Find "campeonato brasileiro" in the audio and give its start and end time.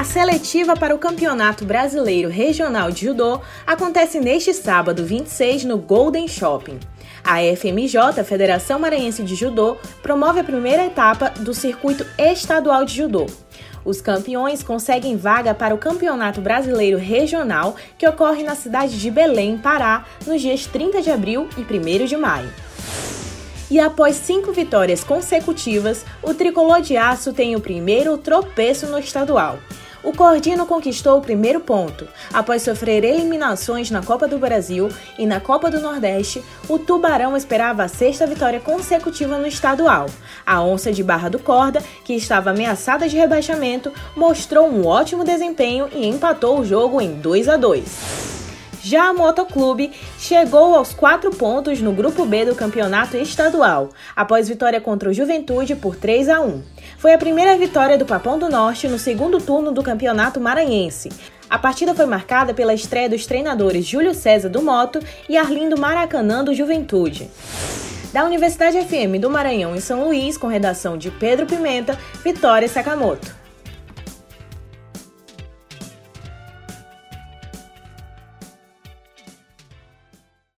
0.98-2.30, 15.78-16.96